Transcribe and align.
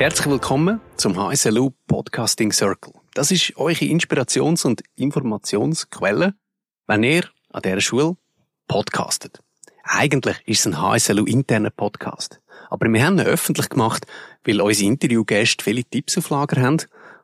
Herzlich 0.00 0.28
willkommen 0.28 0.80
zum 0.96 1.14
HSLU 1.18 1.72
Podcasting 1.86 2.52
Circle. 2.52 2.94
Das 3.12 3.30
ist 3.30 3.54
eure 3.58 3.84
Inspirations- 3.84 4.64
und 4.64 4.82
Informationsquelle, 4.96 6.32
wenn 6.86 7.02
ihr 7.02 7.24
an 7.50 7.60
dieser 7.60 7.82
Schule 7.82 8.16
podcastet. 8.66 9.42
Eigentlich 9.84 10.38
ist 10.46 10.60
es 10.60 10.68
ein 10.68 10.80
HSLU 10.80 11.26
interner 11.26 11.68
Podcast. 11.68 12.40
Aber 12.70 12.90
wir 12.90 13.04
haben 13.04 13.18
ihn 13.18 13.26
öffentlich 13.26 13.68
gemacht, 13.68 14.06
weil 14.42 14.62
unsere 14.62 14.88
Interviewgäste 14.88 15.62
viele 15.62 15.84
Tipps 15.84 16.16
auf 16.16 16.30
Lager 16.30 16.62
haben, 16.62 16.78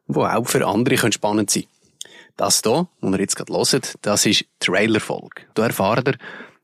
die 0.06 0.18
auch 0.18 0.46
für 0.46 0.66
andere 0.66 1.10
spannend 1.10 1.48
sein 1.48 1.62
können. 1.62 1.72
Das 2.36 2.60
hier, 2.62 2.88
was 3.00 3.12
ihr 3.14 3.20
jetzt 3.20 3.36
gerade 3.36 3.54
hört, 3.54 3.94
das 4.02 4.26
ist 4.26 4.44
Trailer-Folge. 4.60 5.44
Da 5.54 5.64
erfahrt 5.64 6.08
ihr, 6.08 6.18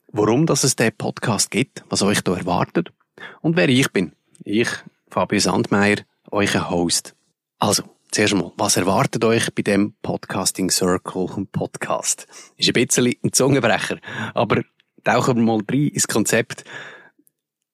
warum 0.09 0.45
es 0.47 0.61
diesen 0.61 0.95
Podcast 0.95 1.49
gibt, 1.49 1.83
was 1.89 2.03
euch 2.03 2.21
da 2.21 2.37
erwartet 2.37 2.93
und 3.41 3.55
wer 3.55 3.67
ich 3.67 3.91
bin. 3.91 4.11
Ich, 4.43 4.69
Fabio 5.13 5.39
Sandmeier, 5.39 5.97
euer 6.31 6.71
Host. 6.71 7.13
Also, 7.59 7.83
zuerst 8.11 8.33
mal, 8.33 8.51
was 8.57 8.77
erwartet 8.77 9.23
euch 9.23 9.53
bei 9.53 9.61
dem 9.61 9.93
Podcasting 10.01 10.71
Circle 10.71 11.27
Podcast? 11.51 12.25
Ist 12.57 12.69
ein 12.69 12.73
bisschen 12.73 13.13
ein 13.23 13.31
Zungenbrecher, 13.31 13.99
aber 14.33 14.63
tauchen 15.03 15.35
wir 15.35 15.43
mal 15.43 15.61
rein 15.69 15.89
ins 15.89 16.07
Konzept. 16.07 16.63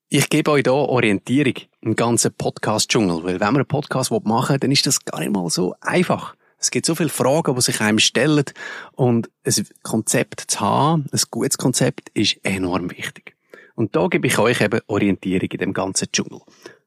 Ich 0.10 0.28
gebe 0.28 0.52
euch 0.52 0.64
hier 0.66 0.74
Orientierung 0.74 1.54
im 1.80 1.96
ganzen 1.96 2.34
Podcast-Dschungel, 2.34 3.24
weil 3.24 3.40
wenn 3.40 3.54
man 3.54 3.56
einen 3.56 3.68
Podcast 3.68 4.12
machen 4.12 4.56
will, 4.56 4.60
dann 4.60 4.74
ist 4.74 4.86
das 4.86 5.06
gar 5.06 5.22
nicht 5.22 5.32
mal 5.32 5.50
so 5.50 5.76
einfach. 5.80 6.36
Es 6.58 6.72
gibt 6.72 6.86
so 6.86 6.94
viele 6.94 7.08
Fragen, 7.08 7.56
die 7.56 7.62
sich 7.62 7.80
einem 7.80 8.00
stellen 8.00 8.44
und 8.98 9.30
ein 9.46 9.68
Konzept 9.84 10.42
zu 10.42 10.60
haben, 10.60 11.06
ein 11.14 11.22
gutes 11.32 11.58
Konzept, 11.58 12.10
ist 12.10 12.38
enorm 12.44 12.92
wichtig. 12.92 13.38
Und 13.76 13.96
da 13.96 14.08
gebe 14.08 14.28
ich 14.28 14.38
euch 14.40 14.60
eben 14.60 14.82
Orientierung 14.88 15.50
in 15.50 15.58
dem 15.58 15.74
ganzen 15.74 16.12
Dschungel. 16.12 16.42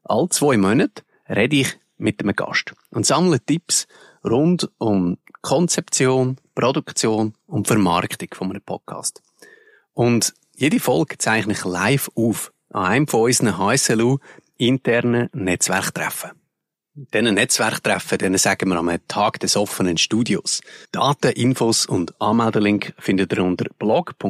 All 0.05 0.28
zwei 0.28 0.56
Monate 0.56 1.03
rede 1.28 1.56
ich 1.56 1.78
mit 1.97 2.22
einem 2.22 2.34
Gast 2.34 2.75
und 2.91 3.06
sammle 3.06 3.41
Tipps 3.41 3.86
rund 4.25 4.70
um 4.78 5.19
Konzeption, 5.41 6.36
Produktion 6.55 7.34
und 7.47 7.67
Vermarktung 7.67 8.28
von 8.33 8.50
einem 8.50 8.62
Podcast. 8.62 9.23
Und 9.92 10.34
jede 10.55 10.80
Folge 10.80 11.19
zeichne 11.19 11.53
ich 11.53 11.64
live 11.64 12.11
auf 12.14 12.53
an 12.70 12.84
einem 12.84 13.06
von 13.06 13.23
unseren 13.23 13.58
HSLU 13.58 14.19
internen 14.56 15.28
Netzwerktreffen. 15.33 16.30
Diesen 16.95 17.34
Netzwerktreffen, 17.34 18.19
denen 18.19 18.36
sagen 18.36 18.69
wir 18.69 18.77
am 18.77 18.91
Tag 19.08 19.41
des 19.41 19.56
offenen 19.56 19.97
Studios. 19.97 20.61
Daten, 20.92 21.33
Infos 21.33 21.86
und 21.86 22.20
Anmeldelink 22.20 22.92
findet 22.98 23.33
ihr 23.33 23.42
unter 23.42 23.64
blog.hslu.ch 23.78 24.25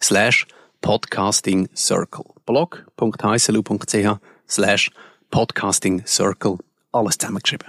slash 0.00 0.46
podcasting 0.84 1.66
circle. 1.74 2.34
blog.hslu.ch 2.44 4.18
slash 4.46 4.90
podcasting 5.30 6.06
circle. 6.06 6.58
Alles 6.92 7.16
zusammengeschrieben. 7.16 7.68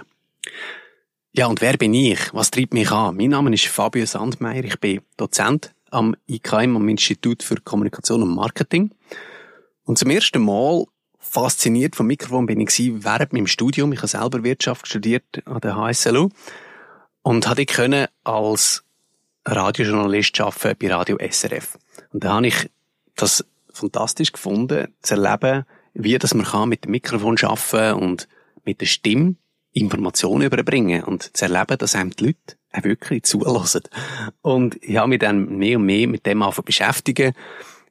Ja, 1.32 1.46
und 1.46 1.62
wer 1.62 1.78
bin 1.78 1.94
ich? 1.94 2.34
Was 2.34 2.50
treibt 2.50 2.74
mich 2.74 2.90
an? 2.90 3.16
Mein 3.16 3.30
Name 3.30 3.54
ist 3.54 3.68
Fabio 3.68 4.04
Sandmeier. 4.04 4.64
Ich 4.64 4.78
bin 4.80 5.00
Dozent 5.16 5.74
am 5.90 6.14
IKM, 6.28 6.76
am 6.76 6.88
Institut 6.88 7.42
für 7.42 7.56
Kommunikation 7.56 8.22
und 8.22 8.34
Marketing. 8.34 8.90
Und 9.84 9.96
zum 9.96 10.10
ersten 10.10 10.44
Mal 10.44 10.84
fasziniert 11.18 11.96
vom 11.96 12.08
Mikrofon 12.08 12.44
bin 12.44 12.60
ich 12.60 12.78
während 13.02 13.32
meinem 13.32 13.46
Studium. 13.46 13.94
Ich 13.94 14.00
habe 14.00 14.08
selber 14.08 14.44
Wirtschaft 14.44 14.86
studiert 14.86 15.24
an 15.46 15.60
der 15.60 15.76
HSLU 15.76 16.28
und 17.22 17.48
hatte 17.48 17.64
können 17.64 18.08
als 18.24 18.84
Radiojournalist 19.46 20.38
arbeiten 20.40 20.76
bei 20.78 20.92
Radio 20.92 21.16
SRF. 21.18 21.78
Und 22.12 22.24
da 22.24 22.34
habe 22.34 22.48
ich 22.48 22.68
das 23.16 23.44
fantastisch 23.72 24.32
gefunden, 24.32 24.88
zu 25.02 25.14
erleben, 25.14 25.64
wie 25.94 26.18
das 26.18 26.34
man 26.34 26.46
kann 26.46 26.68
mit 26.68 26.84
dem 26.84 26.92
Mikrofon 26.92 27.36
arbeiten 27.42 27.98
und 27.98 28.28
mit 28.64 28.80
der 28.80 28.86
Stimme 28.86 29.36
Informationen 29.72 30.46
überbringen 30.46 31.04
und 31.04 31.36
zu 31.36 31.44
erleben, 31.44 31.78
dass 31.78 31.94
einem 31.94 32.10
die 32.10 32.26
Leute 32.26 32.56
auch 32.72 32.84
wirklich 32.84 33.24
zulassen. 33.24 33.82
Und 34.42 34.78
ich 34.82 34.96
habe 34.96 35.08
mich 35.08 35.18
dann 35.18 35.58
mehr 35.58 35.78
und 35.78 35.84
mehr 35.84 36.08
mit 36.08 36.24
dem 36.24 36.42
angefangen 36.42 36.64
beschäftigen, 36.64 37.34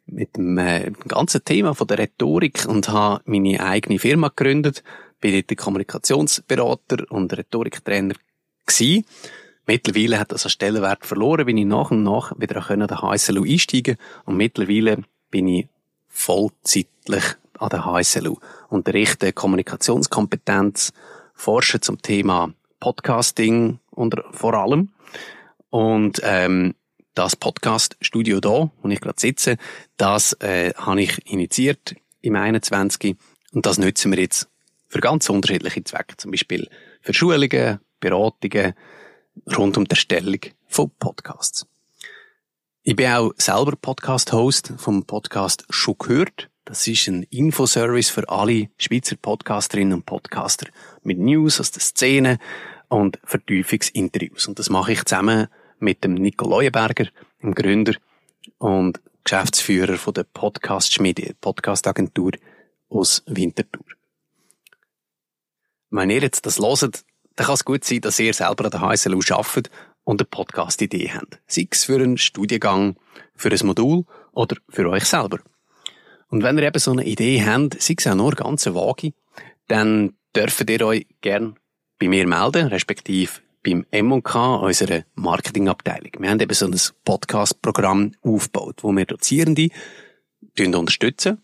mit 0.07 0.35
dem 0.35 0.57
äh, 0.57 0.91
ganzen 1.07 1.43
Thema 1.45 1.73
von 1.73 1.87
der 1.87 1.99
Rhetorik 1.99 2.65
und 2.67 2.89
habe 2.89 3.21
meine 3.25 3.63
eigene 3.63 3.99
Firma 3.99 4.29
gegründet, 4.29 4.83
bin 5.19 5.33
dort 5.33 5.57
Kommunikationsberater 5.57 7.05
und 7.09 7.35
Rhetoriktrainer 7.35 8.15
gewesen. 8.65 9.05
Mittlerweile 9.67 10.19
hat 10.19 10.31
das 10.31 10.45
einen 10.45 10.51
Stellenwert 10.51 11.05
verloren, 11.05 11.45
bin 11.45 11.57
ich 11.57 11.65
nach 11.65 11.89
und 11.89 12.03
nach 12.03 12.33
wieder 12.39 12.69
an 12.69 12.87
der 12.87 13.01
HSLU 13.01 13.43
einsteigen 13.43 13.97
und 14.25 14.37
mittlerweile 14.37 15.03
bin 15.29 15.47
ich 15.47 15.67
vollzeitlich 16.07 17.23
an 17.59 17.69
der 17.69 17.85
HSLU. 17.85 18.37
Unterrichte 18.69 19.33
Kommunikationskompetenz, 19.33 20.93
forsche 21.33 21.79
zum 21.79 22.01
Thema 22.01 22.53
Podcasting 22.79 23.79
und 23.91 24.15
vor 24.31 24.53
allem. 24.53 24.89
Und 25.69 26.21
ähm, 26.23 26.75
das 27.13 27.35
Podcast-Studio 27.35 28.39
da, 28.39 28.69
wo 28.81 28.89
ich 28.89 29.01
gerade 29.01 29.19
sitze, 29.19 29.57
das 29.97 30.33
äh, 30.41 30.73
habe 30.75 31.01
ich 31.01 31.31
initiiert 31.31 31.95
im 32.21 32.35
21. 32.35 33.15
Und 33.53 33.65
das 33.65 33.77
nutzen 33.77 34.11
wir 34.11 34.19
jetzt 34.19 34.49
für 34.87 34.99
ganz 34.99 35.29
unterschiedliche 35.29 35.83
Zwecke. 35.83 36.17
Zum 36.17 36.31
Beispiel 36.31 36.69
für 37.01 37.13
Schulungen, 37.13 37.79
Beratungen 37.99 38.73
rund 39.57 39.77
um 39.77 39.85
die 39.85 39.91
Erstellung 39.91 40.39
von 40.67 40.91
Podcasts. 40.99 41.65
Ich 42.87 42.95
bin 42.95 43.07
auch 43.07 43.31
selber 43.37 43.75
Podcast-Host 43.75 44.73
vom 44.77 45.05
Podcast 45.05 45.65
«Schon 45.71 45.97
gehört». 45.97 46.51
Das 46.65 46.85
ist 46.85 47.07
ein 47.07 47.23
Infoservice 47.31 48.11
für 48.11 48.29
alle 48.29 48.69
Schweizer 48.77 49.15
Podcasterinnen 49.15 49.93
und 49.93 50.05
Podcaster 50.05 50.67
mit 51.01 51.17
News 51.17 51.59
aus 51.59 51.71
der 51.71 51.81
Szene 51.81 52.37
und 52.87 53.17
Vertiefungsinterviews. 53.23 54.47
Und 54.47 54.59
das 54.59 54.69
mache 54.69 54.91
ich 54.91 55.03
zusammen 55.03 55.47
mit 55.79 56.03
dem 56.03 56.13
Nico 56.13 56.47
Leuenberger, 56.47 57.07
dem 57.41 57.55
Gründer 57.55 57.95
und 58.59 59.01
Geschäftsführer 59.23 59.97
von 59.97 60.13
der 60.13 60.25
Podcast 60.25 60.93
Schmiede, 60.93 61.33
Podcast-Agentur 61.41 62.33
aus 62.87 63.23
Winterthur. 63.25 63.85
Wenn 65.89 66.11
ihr 66.11 66.21
jetzt 66.21 66.45
das 66.45 66.59
hört, 66.59 67.03
dann 67.35 67.47
kann 67.47 67.55
es 67.55 67.65
gut 67.65 67.83
sein, 67.83 68.01
dass 68.01 68.19
ihr 68.19 68.35
selber 68.35 68.65
an 68.65 68.71
der 68.71 68.81
HSLU 68.81 69.21
arbeitet 69.31 69.71
und 70.05 70.21
eine 70.21 70.27
Podcast-Idee 70.27 71.11
habt. 71.13 71.39
Sei 71.47 71.67
es 71.69 71.83
für 71.83 71.95
einen 71.95 72.17
Studiengang, 72.17 72.95
für 73.35 73.51
ein 73.51 73.67
Modul 73.67 74.05
oder 74.31 74.55
für 74.69 74.89
euch 74.89 75.03
selber. 75.03 75.39
Und 76.29 76.41
wenn 76.43 76.57
ihr 76.57 76.63
eben 76.63 76.79
so 76.79 76.91
eine 76.91 77.05
Idee 77.05 77.43
habt, 77.45 77.81
sei 77.81 77.95
es 77.97 78.07
auch 78.07 78.15
nur 78.15 78.31
ganz 78.31 78.65
vage, 78.65 79.11
dann 79.67 80.13
dürft 80.35 80.69
ihr 80.69 80.85
euch 80.85 81.05
gern 81.21 81.57
bei 81.99 82.07
mir 82.07 82.25
melden, 82.27 82.67
respektive 82.67 83.31
beim 83.63 83.85
M&K, 83.89 84.55
unserer 84.57 85.03
Marketingabteilung. 85.15 86.11
Wir 86.19 86.29
haben 86.29 86.39
eben 86.39 86.53
so 86.53 86.67
ein 86.67 86.79
Podcast-Programm 87.03 88.13
aufgebaut, 88.21 88.83
wo 88.83 88.91
wir 88.91 89.05
Dozierende 89.05 89.69
unterstützen 90.59 91.43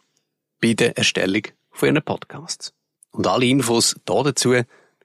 bei 0.62 0.74
der 0.74 0.98
Erstellung 0.98 1.44
von 1.72 1.90
ihren 1.90 2.04
Podcasts. 2.04 2.74
Und 3.12 3.26
alle 3.28 3.46
Infos 3.46 3.96
dazu 4.06 4.54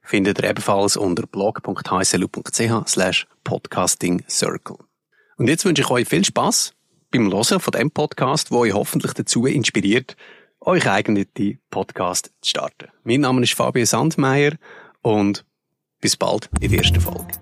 findet 0.06 0.38
ihr 0.38 0.48
ebenfalls 0.48 0.96
unter 0.96 1.26
blog.hslu.ch 1.26 2.88
slash 2.88 3.26
podcasting 3.44 4.22
circle. 4.28 4.78
Und 5.36 5.48
jetzt 5.48 5.64
wünsche 5.64 5.82
ich 5.82 5.90
euch 5.90 6.08
viel 6.08 6.24
Spaß 6.24 6.74
beim 7.10 7.30
Hören 7.30 7.60
von 7.60 7.72
dem 7.72 7.90
Podcast, 7.90 8.50
wo 8.50 8.58
euch 8.60 8.72
hoffentlich 8.72 9.12
dazu 9.12 9.46
inspiriert, 9.46 10.16
euch 10.60 10.88
eigenen 10.88 11.26
Podcast 11.70 12.32
zu 12.40 12.50
starten. 12.50 12.88
Mein 13.04 13.20
Name 13.20 13.42
ist 13.42 13.54
Fabio 13.54 13.84
Sandmeier 13.84 14.52
und 15.02 15.44
bis 16.00 16.16
bald 16.16 16.48
in 16.60 16.70
der 16.70 16.78
ersten 16.78 17.00
Folge. 17.00 17.34